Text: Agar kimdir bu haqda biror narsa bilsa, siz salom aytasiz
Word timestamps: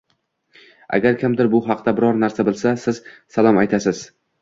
Agar 0.99 1.19
kimdir 1.25 1.51
bu 1.53 1.61
haqda 1.69 1.95
biror 2.01 2.19
narsa 2.25 2.49
bilsa, 2.51 2.75
siz 2.89 3.07
salom 3.39 3.65
aytasiz 3.67 4.07